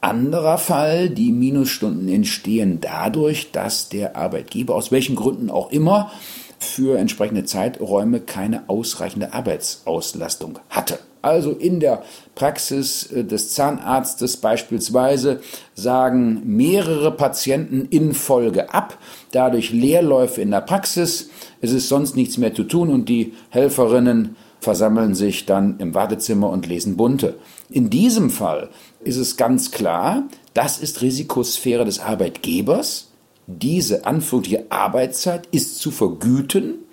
Anderer 0.02 0.60
Fall, 0.60 1.10
die 1.10 1.32
Minusstunden 1.32 2.08
entstehen 2.08 2.80
dadurch, 2.80 3.52
dass 3.52 3.90
der 3.90 4.16
Arbeitgeber 4.16 4.76
aus 4.76 4.92
welchen 4.92 5.16
Gründen 5.16 5.50
auch 5.50 5.72
immer 5.72 6.12
für 6.60 6.98
entsprechende 6.98 7.44
Zeiträume 7.44 8.20
keine 8.20 8.70
ausreichende 8.70 9.34
Arbeitsauslastung 9.34 10.60
hatte. 10.70 11.00
Also 11.26 11.54
in 11.54 11.80
der 11.80 12.04
Praxis 12.36 13.12
äh, 13.12 13.24
des 13.24 13.52
Zahnarztes 13.52 14.38
beispielsweise 14.38 15.42
sagen 15.74 16.44
mehrere 16.46 17.12
Patienten 17.12 17.88
in 17.90 18.14
Folge 18.14 18.72
ab, 18.72 19.00
dadurch 19.32 19.72
Leerläufe 19.72 20.40
in 20.40 20.52
der 20.52 20.62
Praxis, 20.62 21.32
es 21.62 21.72
ist 21.72 21.90
sonst 21.90 22.16
nichts 22.16 22.38
mehr 22.38 22.54
zu 22.54 22.64
tun 22.64 22.92
und 22.92 23.10
die 23.10 23.34
Helferinnen 23.50 24.36
versammeln 24.60 25.16
sich 25.16 25.48
dann 25.48 25.80
im 25.80 25.96
Wartezimmer 25.96 26.52
und 26.52 26.68
lesen 26.68 26.96
bunte. 26.96 27.40
In 27.72 27.90
diesem 27.90 28.30
Fall 28.30 28.70
ist 29.04 29.18
es 29.18 29.36
ganz 29.36 29.72
klar, 29.72 30.26
das 30.54 30.78
ist 30.78 31.02
Risikosphäre 31.02 31.86
des 31.86 32.02
Arbeitgebers, 32.02 33.08
diese 33.48 34.06
anfängliche 34.06 34.68
Arbeitszeit 34.70 35.48
ist 35.52 35.80
zu 35.80 35.90
vergüten, 35.90 36.85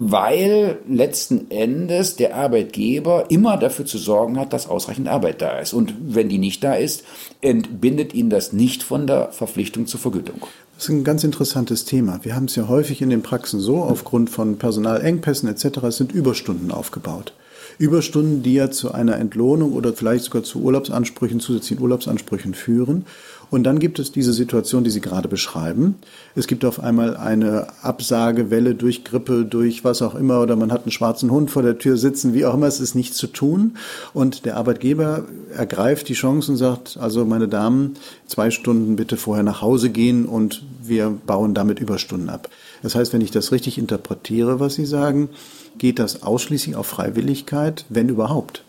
weil 0.00 0.78
letzten 0.88 1.50
Endes 1.50 2.16
der 2.16 2.34
Arbeitgeber 2.34 3.26
immer 3.28 3.58
dafür 3.58 3.84
zu 3.84 3.98
sorgen 3.98 4.40
hat, 4.40 4.54
dass 4.54 4.66
ausreichend 4.66 5.08
Arbeit 5.08 5.42
da 5.42 5.58
ist. 5.58 5.74
Und 5.74 5.94
wenn 6.00 6.30
die 6.30 6.38
nicht 6.38 6.64
da 6.64 6.74
ist, 6.74 7.04
entbindet 7.42 8.14
ihn 8.14 8.30
das 8.30 8.54
nicht 8.54 8.82
von 8.82 9.06
der 9.06 9.30
Verpflichtung 9.30 9.86
zur 9.86 10.00
Vergütung. 10.00 10.40
Das 10.74 10.84
ist 10.84 10.88
ein 10.88 11.04
ganz 11.04 11.22
interessantes 11.22 11.84
Thema. 11.84 12.18
Wir 12.22 12.34
haben 12.34 12.46
es 12.46 12.56
ja 12.56 12.66
häufig 12.66 13.02
in 13.02 13.10
den 13.10 13.22
Praxen 13.22 13.60
so, 13.60 13.82
aufgrund 13.82 14.30
von 14.30 14.56
Personalengpässen 14.56 15.50
etc., 15.50 15.80
sind 15.90 16.12
Überstunden 16.12 16.70
aufgebaut. 16.70 17.34
Überstunden, 17.76 18.42
die 18.42 18.54
ja 18.54 18.70
zu 18.70 18.92
einer 18.92 19.18
Entlohnung 19.18 19.74
oder 19.74 19.92
vielleicht 19.92 20.24
sogar 20.24 20.42
zu 20.42 20.62
Urlaubsansprüchen, 20.62 21.40
zusätzlichen 21.40 21.82
Urlaubsansprüchen 21.82 22.54
führen. 22.54 23.04
Und 23.50 23.64
dann 23.64 23.80
gibt 23.80 23.98
es 23.98 24.12
diese 24.12 24.32
Situation, 24.32 24.84
die 24.84 24.90
Sie 24.90 25.00
gerade 25.00 25.28
beschreiben. 25.28 25.96
Es 26.36 26.46
gibt 26.46 26.64
auf 26.64 26.80
einmal 26.80 27.16
eine 27.16 27.66
Absagewelle 27.82 28.74
durch 28.74 29.04
Grippe, 29.04 29.44
durch 29.44 29.84
was 29.84 30.02
auch 30.02 30.14
immer, 30.14 30.40
oder 30.40 30.54
man 30.54 30.70
hat 30.70 30.82
einen 30.82 30.92
schwarzen 30.92 31.30
Hund 31.30 31.50
vor 31.50 31.62
der 31.62 31.78
Tür 31.78 31.96
sitzen, 31.96 32.32
wie 32.32 32.46
auch 32.46 32.54
immer, 32.54 32.68
es 32.68 32.80
ist 32.80 32.94
nichts 32.94 33.16
zu 33.16 33.26
tun. 33.26 33.76
Und 34.14 34.44
der 34.46 34.56
Arbeitgeber 34.56 35.24
ergreift 35.56 36.08
die 36.08 36.14
Chance 36.14 36.52
und 36.52 36.58
sagt, 36.58 36.96
also 37.00 37.24
meine 37.24 37.48
Damen, 37.48 37.96
zwei 38.26 38.50
Stunden 38.50 38.96
bitte 38.96 39.16
vorher 39.16 39.44
nach 39.44 39.62
Hause 39.62 39.90
gehen 39.90 40.26
und 40.26 40.62
wir 40.82 41.10
bauen 41.10 41.54
damit 41.54 41.80
Überstunden 41.80 42.28
ab. 42.28 42.48
Das 42.82 42.94
heißt, 42.94 43.12
wenn 43.12 43.20
ich 43.20 43.30
das 43.30 43.52
richtig 43.52 43.78
interpretiere, 43.78 44.60
was 44.60 44.74
Sie 44.74 44.86
sagen, 44.86 45.28
geht 45.76 45.98
das 45.98 46.22
ausschließlich 46.22 46.76
auf 46.76 46.86
Freiwilligkeit, 46.86 47.84
wenn 47.88 48.08
überhaupt. 48.08 48.64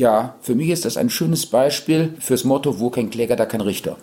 Ja, 0.00 0.36
für 0.40 0.54
mich 0.54 0.70
ist 0.70 0.86
das 0.86 0.96
ein 0.96 1.10
schönes 1.10 1.44
Beispiel 1.44 2.14
fürs 2.20 2.44
Motto, 2.44 2.80
wo 2.80 2.88
kein 2.88 3.10
Kläger, 3.10 3.36
da 3.36 3.44
kein 3.44 3.60
Richter. 3.60 3.98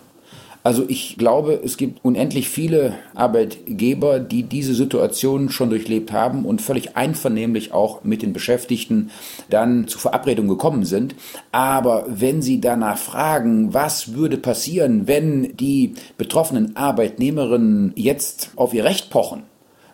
Also 0.62 0.84
ich 0.86 1.16
glaube, 1.18 1.60
es 1.64 1.76
gibt 1.76 2.04
unendlich 2.04 2.48
viele 2.48 2.94
Arbeitgeber, 3.16 4.20
die 4.20 4.44
diese 4.44 4.74
Situation 4.74 5.50
schon 5.50 5.70
durchlebt 5.70 6.12
haben 6.12 6.44
und 6.44 6.62
völlig 6.62 6.96
einvernehmlich 6.96 7.72
auch 7.72 8.04
mit 8.04 8.22
den 8.22 8.32
Beschäftigten 8.32 9.10
dann 9.50 9.88
zu 9.88 9.98
Verabredungen 9.98 10.48
gekommen 10.48 10.84
sind. 10.84 11.16
Aber 11.50 12.04
wenn 12.06 12.42
Sie 12.42 12.60
danach 12.60 12.96
fragen, 12.98 13.74
was 13.74 14.14
würde 14.14 14.36
passieren, 14.36 15.08
wenn 15.08 15.56
die 15.56 15.94
betroffenen 16.16 16.76
Arbeitnehmerinnen 16.76 17.92
jetzt 17.96 18.52
auf 18.54 18.72
ihr 18.72 18.84
Recht 18.84 19.10
pochen, 19.10 19.42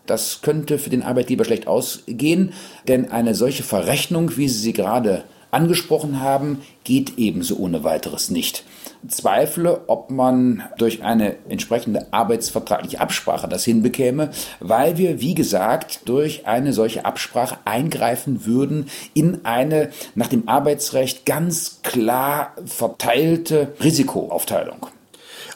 das 0.05 0.43
könnte 0.43 0.79
für 0.79 0.91
den 0.91 1.03
Arbeitgeber 1.03 1.47
schlecht 1.47 1.67
ausgehen, 1.67 2.53
denn 2.89 3.11
eine 3.11 3.35
solche 3.35 3.63
Verrechnung, 3.63 4.37
wie 4.37 4.49
Sie 4.49 4.59
sie 4.59 4.75
gerade 4.75 5.25
angesprochen 5.55 6.21
haben, 6.21 6.61
geht 6.85 7.19
ebenso 7.19 7.57
ohne 7.57 7.85
weiteres 7.85 8.31
nicht. 8.31 8.65
Zweifle, 9.09 9.83
ob 9.87 10.11
man 10.11 10.63
durch 10.79 11.03
eine 11.03 11.37
entsprechende 11.49 12.07
arbeitsvertragliche 12.11 13.01
Absprache 13.01 13.49
das 13.49 13.65
hinbekäme, 13.65 14.31
weil 14.61 14.97
wir, 14.97 15.21
wie 15.21 15.35
gesagt, 15.35 16.01
durch 16.07 16.47
eine 16.47 16.73
solche 16.73 17.05
Absprache 17.05 17.59
eingreifen 17.65 18.47
würden 18.47 18.87
in 19.13 19.45
eine 19.45 19.91
nach 20.15 20.29
dem 20.29 20.49
Arbeitsrecht 20.49 21.27
ganz 21.27 21.81
klar 21.83 22.55
verteilte 22.65 23.75
Risikoaufteilung. 23.83 24.87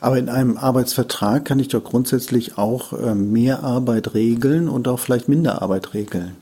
Aber 0.00 0.18
in 0.18 0.28
einem 0.28 0.56
Arbeitsvertrag 0.56 1.44
kann 1.44 1.58
ich 1.58 1.68
doch 1.68 1.82
grundsätzlich 1.82 2.56
auch 2.56 2.92
äh, 2.92 3.14
mehr 3.14 3.64
Arbeit 3.64 4.14
regeln 4.14 4.68
und 4.68 4.86
auch 4.86 5.00
vielleicht 5.00 5.28
Minderarbeit 5.28 5.94
regeln. 5.94 6.36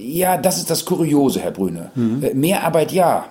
Ja, 0.00 0.38
das 0.38 0.56
ist 0.56 0.70
das 0.70 0.86
Kuriose, 0.86 1.40
Herr 1.40 1.50
Brüne. 1.50 1.90
Mhm. 1.94 2.30
Mehr 2.34 2.64
Arbeit 2.64 2.90
ja. 2.92 3.26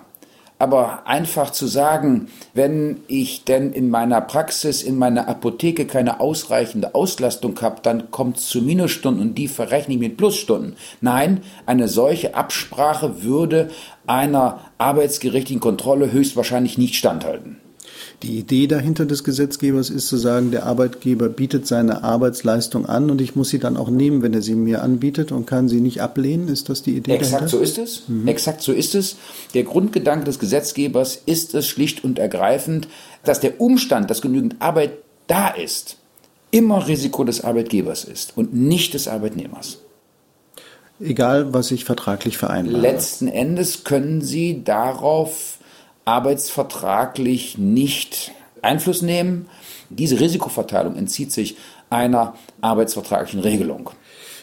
Aber 0.62 1.08
einfach 1.08 1.52
zu 1.52 1.68
sagen, 1.68 2.28
wenn 2.54 2.98
ich 3.08 3.46
denn 3.46 3.72
in 3.72 3.90
meiner 3.90 4.20
Praxis, 4.20 4.84
in 4.84 4.98
meiner 4.98 5.30
Apotheke 5.30 5.86
keine 5.86 6.20
ausreichende 6.20 6.96
Auslastung 6.96 7.60
habe, 7.62 7.78
dann 7.82 8.12
kommt 8.12 8.38
es 8.38 8.48
zu 8.48 8.62
Minusstunden 8.62 9.22
und 9.22 9.36
die 9.36 9.48
verrechne 9.48 9.94
ich 9.94 10.00
mit 10.02 10.18
Plusstunden. 10.18 10.76
Nein, 11.00 11.42
eine 11.66 11.88
solche 11.88 12.36
Absprache 12.36 13.24
würde 13.24 13.70
einer 14.06 14.60
arbeitsgerichtlichen 14.78 15.62
Kontrolle 15.62 16.12
höchstwahrscheinlich 16.12 16.78
nicht 16.78 16.96
standhalten. 16.96 17.58
Die 18.22 18.38
Idee 18.38 18.68
dahinter 18.68 19.06
des 19.06 19.24
Gesetzgebers 19.24 19.90
ist 19.90 20.10
zu 20.10 20.18
sagen, 20.18 20.52
der 20.52 20.66
Arbeitgeber 20.66 21.30
bietet 21.30 21.66
seine 21.66 22.04
Arbeitsleistung 22.04 22.86
an 22.86 23.10
und 23.10 23.22
ich 23.22 23.38
muss 23.38 23.48
sie 23.50 23.60
dann 23.60 23.78
auch 23.78 23.90
nehmen, 23.90 24.22
wenn 24.22 24.34
er 24.34 24.42
sie 24.42 24.56
mir 24.56 24.84
anbietet 24.84 25.32
und 25.32 25.46
kann 25.46 25.70
sie 25.70 25.80
nicht 25.80 26.02
ablehnen. 26.02 26.50
Ist 26.50 26.68
das 26.68 26.84
die 26.84 26.98
Idee 26.98 27.14
Exakt 27.14 27.44
dahinter? 27.44 27.58
so 27.58 27.60
ist 27.60 27.78
es. 27.78 28.04
Mhm. 28.10 28.28
Exakt 28.28 28.62
so 28.62 28.74
ist 28.74 28.94
es. 28.94 29.16
Der 29.54 29.64
Grundgedanke 29.64 30.26
des 30.26 30.38
Gesetzgebers 30.38 31.22
ist 31.26 31.56
es 31.56 31.66
schlicht 31.66 32.04
und 32.04 32.20
ergreifend, 32.20 32.90
dass 33.24 33.40
der 33.40 33.62
Umstand, 33.62 34.10
dass 34.10 34.22
genügend 34.22 34.58
Arbeit 34.60 34.92
da 35.28 35.48
ist, 35.48 35.96
immer 36.52 36.88
Risiko 36.88 37.24
des 37.24 37.42
Arbeitgebers 37.42 38.04
ist 38.04 38.36
und 38.36 38.54
nicht 38.54 38.96
des 38.96 39.08
Arbeitnehmers. 39.08 39.80
Egal, 41.00 41.54
was 41.54 41.72
ich 41.72 41.86
vertraglich 41.86 42.38
vereinbare. 42.38 42.82
Letzten 42.82 43.30
Endes 43.30 43.86
können 43.86 44.20
Sie 44.20 44.66
darauf 44.66 45.59
arbeitsvertraglich 46.10 47.60
nicht 47.60 48.32
Einfluss 48.64 49.04
nehmen. 49.04 49.46
Diese 49.92 50.20
Risikoverteilung 50.20 50.96
entzieht 50.96 51.32
sich 51.32 51.56
einer 51.92 52.34
arbeitsvertraglichen 52.62 53.42
Regelung. 53.42 53.92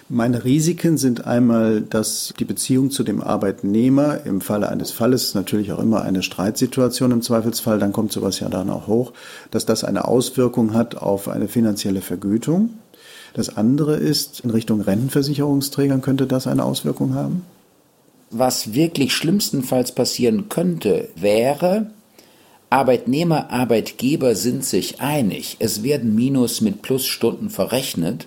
Meine 0.09 0.45
Risiken 0.45 0.97
sind 0.97 1.27
einmal, 1.27 1.81
dass 1.81 2.33
die 2.39 2.45
Beziehung 2.45 2.93
zu 2.93 3.03
dem 3.03 3.21
Arbeitnehmer 3.21 4.25
im 4.25 4.41
Falle 4.41 4.69
eines 4.69 4.93
Falles 4.93 5.35
natürlich 5.35 5.73
auch 5.73 5.81
immer 5.81 6.03
eine 6.03 6.23
Streitsituation 6.23 7.11
im 7.11 7.23
Zweifelsfall, 7.23 7.81
dann 7.81 7.93
kommt 7.93 8.13
sowas 8.13 8.39
ja 8.39 8.49
dann 8.49 8.71
auch 8.71 8.87
hoch, 8.87 9.13
dass 9.51 9.67
das 9.67 9.83
eine 9.83 10.07
Auswirkung 10.07 10.73
hat 10.73 10.97
auf 10.97 11.27
eine 11.29 11.49
finanzielle 11.49 12.01
Vergütung. 12.01 12.75
Das 13.35 13.57
andere 13.57 13.97
ist, 13.97 14.39
in 14.41 14.51
Richtung 14.51 14.83
Rentenversicherungsträgern 14.83 16.01
könnte 16.01 16.29
das 16.29 16.47
eine 16.47 16.65
Auswirkung 16.65 17.15
haben? 17.15 17.43
Was 18.31 18.75
wirklich 18.75 19.15
schlimmstenfalls 19.15 19.93
passieren 19.93 20.49
könnte, 20.49 21.09
wäre, 21.15 21.91
Arbeitnehmer, 22.71 23.51
Arbeitgeber 23.51 24.35
sind 24.35 24.65
sich 24.65 25.01
einig, 25.01 25.57
es 25.61 25.83
werden 25.83 26.15
Minus 26.15 26.61
mit 26.61 26.83
Plusstunden 26.83 27.49
verrechnet 27.49 28.27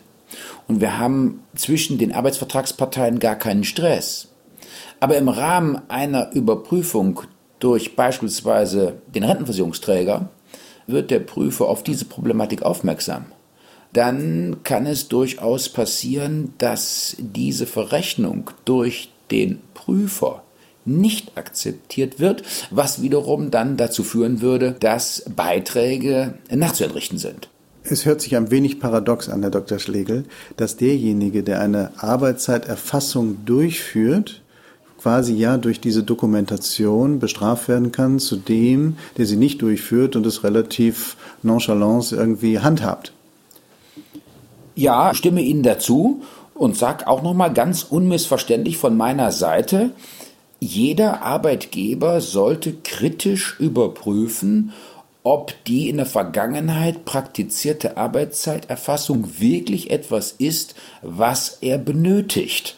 und 0.68 0.80
wir 0.80 0.98
haben 0.98 1.42
zwischen 1.56 1.98
den 1.98 2.14
Arbeitsvertragsparteien 2.14 3.20
gar 3.20 3.36
keinen 3.36 3.64
Stress. 3.64 4.30
Aber 5.02 5.18
im 5.18 5.30
Rahmen 5.30 5.82
einer 5.90 6.32
Überprüfung 6.34 7.22
durch 7.60 7.96
beispielsweise 7.96 9.02
den 9.14 9.24
Rentenversicherungsträger 9.24 10.30
wird 10.88 11.12
der 11.12 11.20
Prüfer 11.20 11.68
auf 11.68 11.84
diese 11.84 12.06
Problematik 12.06 12.64
aufmerksam. 12.64 13.26
Dann 13.94 14.58
kann 14.64 14.86
es 14.86 15.08
durchaus 15.08 15.70
passieren, 15.70 16.54
dass 16.58 17.16
diese 17.20 17.66
Verrechnung 17.66 18.52
durch 18.64 19.10
den 19.32 19.60
Prüfer 19.74 20.44
nicht 20.86 21.38
akzeptiert 21.38 22.20
wird, 22.20 22.44
was 22.72 23.02
wiederum 23.02 23.52
dann 23.52 23.78
dazu 23.78 24.04
führen 24.04 24.42
würde, 24.42 24.76
dass 24.80 25.26
Beiträge 25.36 26.36
nachzuentrichten 26.50 27.18
sind. 27.18 27.50
Es 27.84 28.06
hört 28.06 28.22
sich 28.22 28.36
ein 28.36 28.52
wenig 28.52 28.80
paradox 28.80 29.30
an, 29.30 29.42
Herr 29.42 29.52
Dr. 29.52 29.80
Schlegel, 29.80 30.26
dass 30.58 30.78
derjenige, 30.78 31.44
der 31.44 31.62
eine 31.62 31.92
Arbeitszeiterfassung 31.98 33.46
durchführt, 33.46 34.42
quasi 35.00 35.34
ja 35.34 35.58
durch 35.58 35.80
diese 35.80 36.04
Dokumentation 36.04 37.20
bestraft 37.20 37.70
werden 37.70 37.92
kann 37.92 38.20
zu 38.20 38.36
dem, 38.36 38.98
der 39.18 39.26
sie 39.26 39.38
nicht 39.38 39.62
durchführt 39.62 40.16
und 40.16 40.26
es 40.26 40.44
relativ 40.44 41.16
nonchalant 41.42 42.12
irgendwie 42.12 42.60
handhabt. 42.60 43.14
Ja, 44.76 45.14
stimme 45.14 45.42
Ihnen 45.42 45.64
dazu 45.64 46.22
und 46.60 46.76
sag 46.76 47.08
auch 47.08 47.24
noch 47.24 47.34
mal 47.34 47.50
ganz 47.50 47.84
unmissverständlich 47.84 48.78
von 48.78 48.96
meiner 48.98 49.32
Seite, 49.32 49.92
jeder 50.60 51.22
Arbeitgeber 51.24 52.20
sollte 52.20 52.74
kritisch 52.84 53.58
überprüfen, 53.60 54.74
ob 55.24 55.54
die 55.66 55.88
in 55.88 55.98
der 55.98 56.06
Vergangenheit 56.06 57.06
praktizierte 57.06 57.96
Arbeitszeiterfassung 57.96 59.40
wirklich 59.40 59.90
etwas 59.90 60.34
ist, 60.34 60.76
was 61.02 61.60
er 61.62 61.78
benötigt. 61.78 62.78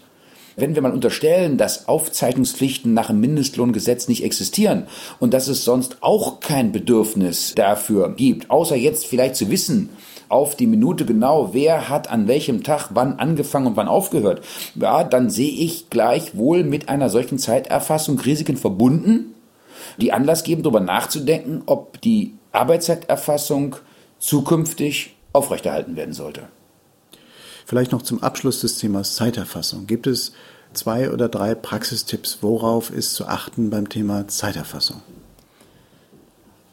Wenn 0.55 0.75
wir 0.75 0.83
mal 0.83 0.91
unterstellen, 0.91 1.57
dass 1.57 1.87
Aufzeichnungspflichten 1.87 2.93
nach 2.93 3.07
dem 3.07 3.19
Mindestlohngesetz 3.19 4.07
nicht 4.07 4.23
existieren 4.23 4.85
und 5.19 5.33
dass 5.33 5.47
es 5.47 5.63
sonst 5.63 5.97
auch 6.01 6.39
kein 6.39 6.71
Bedürfnis 6.71 7.53
dafür 7.55 8.13
gibt, 8.15 8.51
außer 8.51 8.75
jetzt 8.75 9.07
vielleicht 9.07 9.37
zu 9.37 9.49
wissen, 9.49 9.89
auf 10.31 10.55
die 10.55 10.67
Minute 10.67 11.05
genau, 11.05 11.53
wer 11.53 11.89
hat 11.89 12.09
an 12.09 12.27
welchem 12.27 12.63
Tag 12.63 12.89
wann 12.93 13.19
angefangen 13.19 13.67
und 13.67 13.77
wann 13.77 13.87
aufgehört, 13.87 14.41
ja, 14.75 15.03
dann 15.03 15.29
sehe 15.29 15.51
ich 15.51 15.89
gleichwohl 15.89 16.63
mit 16.63 16.89
einer 16.89 17.09
solchen 17.09 17.37
Zeiterfassung 17.37 18.19
Risiken 18.19 18.57
verbunden, 18.57 19.35
die 19.97 20.13
Anlass 20.13 20.43
geben, 20.43 20.63
darüber 20.63 20.79
nachzudenken, 20.79 21.63
ob 21.65 21.99
die 22.01 22.35
Arbeitszeiterfassung 22.51 23.75
zukünftig 24.19 25.15
aufrechterhalten 25.33 25.95
werden 25.95 26.13
sollte. 26.13 26.43
Vielleicht 27.65 27.91
noch 27.91 28.01
zum 28.01 28.21
Abschluss 28.23 28.61
des 28.61 28.77
Themas 28.77 29.15
Zeiterfassung. 29.15 29.87
Gibt 29.87 30.07
es 30.07 30.33
zwei 30.73 31.11
oder 31.11 31.29
drei 31.29 31.55
Praxistipps, 31.55 32.39
worauf 32.41 32.89
ist 32.89 33.15
zu 33.15 33.27
achten 33.27 33.69
beim 33.69 33.89
Thema 33.89 34.27
Zeiterfassung? 34.27 35.01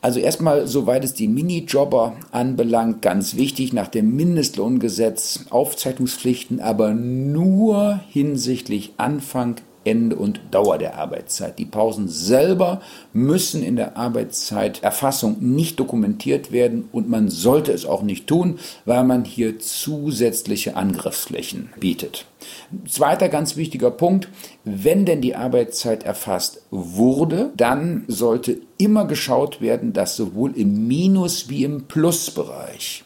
Also 0.00 0.21
erstmal, 0.21 0.69
soweit 0.69 1.02
es 1.02 1.14
die 1.14 1.26
Minijobber 1.26 2.14
anbelangt, 2.31 3.02
ganz 3.02 3.35
wichtig, 3.35 3.73
nach 3.73 3.88
dem 3.88 4.14
Mindestlohngesetz 4.14 5.47
Aufzeichnungspflichten, 5.50 6.61
aber 6.61 6.95
nur 6.95 8.00
hinsichtlich 8.09 8.93
Anfang, 8.97 9.57
Ende 9.88 10.16
und 10.16 10.40
Dauer 10.50 10.76
der 10.76 10.97
Arbeitszeit. 10.97 11.59
Die 11.59 11.64
Pausen 11.64 12.09
selber 12.09 12.80
müssen 13.12 13.62
in 13.62 13.76
der 13.76 13.97
Arbeitszeiterfassung 13.97 15.37
nicht 15.40 15.80
dokumentiert 15.80 16.52
werden 16.52 16.88
und 16.92 17.09
man 17.09 17.28
sollte 17.30 17.73
es 17.73 17.87
auch 17.87 18.02
nicht 18.02 18.26
tun, 18.26 18.59
weil 18.85 19.04
man 19.04 19.25
hier 19.25 19.59
zusätzliche 19.59 20.76
Angriffsflächen 20.76 21.71
bietet. 21.80 22.26
Zweiter 22.87 23.28
ganz 23.28 23.57
wichtiger 23.57 23.90
Punkt, 23.90 24.28
wenn 24.64 25.07
denn 25.07 25.23
die 25.23 25.35
Arbeitszeit 25.35 26.04
erfasst 26.04 26.62
wurde, 26.71 27.50
dann 27.57 28.04
sollte 28.09 28.59
immer 28.76 29.07
geschaut 29.07 29.61
werden, 29.61 29.95
dass 29.95 30.16
sowohl 30.16 30.57
im 30.57 30.87
Minus 30.87 31.49
wie 31.49 31.64
im 31.64 31.85
Plusbereich 31.85 33.04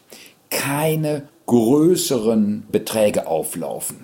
keine 0.49 1.29
größeren 1.45 2.65
Beträge 2.71 3.27
auflaufen 3.27 4.02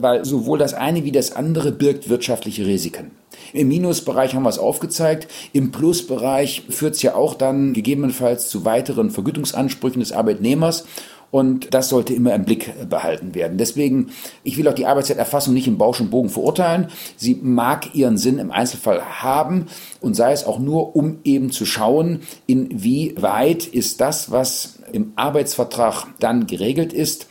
weil 0.00 0.24
sowohl 0.24 0.58
das 0.58 0.74
eine 0.74 1.04
wie 1.04 1.12
das 1.12 1.32
andere 1.32 1.72
birgt 1.72 2.08
wirtschaftliche 2.08 2.66
Risiken. 2.66 3.10
Im 3.52 3.68
Minusbereich 3.68 4.34
haben 4.34 4.42
wir 4.42 4.50
es 4.50 4.58
aufgezeigt. 4.58 5.28
Im 5.52 5.72
Plusbereich 5.72 6.62
führt 6.68 6.94
es 6.94 7.02
ja 7.02 7.14
auch 7.14 7.34
dann 7.34 7.72
gegebenenfalls 7.72 8.48
zu 8.48 8.64
weiteren 8.64 9.10
Vergütungsansprüchen 9.10 10.00
des 10.00 10.12
Arbeitnehmers. 10.12 10.84
Und 11.30 11.72
das 11.74 11.88
sollte 11.88 12.12
immer 12.12 12.34
im 12.34 12.44
Blick 12.44 12.72
behalten 12.88 13.36
werden. 13.36 13.56
Deswegen, 13.56 14.10
ich 14.42 14.56
will 14.56 14.66
auch 14.66 14.74
die 14.74 14.86
Arbeitszeiterfassung 14.86 15.54
nicht 15.54 15.68
im 15.68 15.78
Bausch 15.78 16.00
und 16.00 16.10
Bogen 16.10 16.28
verurteilen. 16.28 16.88
Sie 17.16 17.36
mag 17.40 17.94
ihren 17.94 18.18
Sinn 18.18 18.38
im 18.38 18.50
Einzelfall 18.50 19.00
haben 19.22 19.66
und 20.00 20.14
sei 20.14 20.32
es 20.32 20.44
auch 20.44 20.58
nur, 20.58 20.96
um 20.96 21.18
eben 21.22 21.52
zu 21.52 21.66
schauen, 21.66 22.22
inwieweit 22.48 23.64
ist 23.64 24.00
das, 24.00 24.32
was 24.32 24.80
im 24.92 25.12
Arbeitsvertrag 25.14 26.06
dann 26.18 26.48
geregelt 26.48 26.92
ist, 26.92 27.28